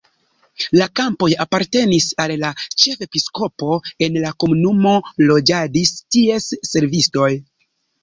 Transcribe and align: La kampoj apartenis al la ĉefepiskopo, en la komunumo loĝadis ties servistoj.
La 0.77 0.85
kampoj 0.99 1.29
apartenis 1.45 2.07
al 2.23 2.33
la 2.45 2.51
ĉefepiskopo, 2.85 3.79
en 4.09 4.19
la 4.27 4.35
komunumo 4.47 4.97
loĝadis 5.31 5.97
ties 6.13 6.53
servistoj. 6.75 7.33